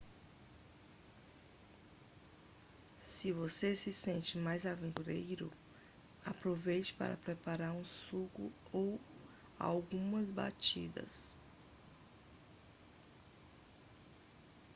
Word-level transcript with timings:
se 2.97 3.31
você 3.31 3.75
se 3.75 3.93
sente 3.93 4.35
mais 4.35 4.65
aventureiro 4.65 5.51
aproveite 6.25 6.91
para 6.95 7.15
preparar 7.17 7.71
um 7.71 7.85
suco 7.85 8.51
ou 8.73 8.99
algumas 9.59 10.25
batidas 10.27 11.35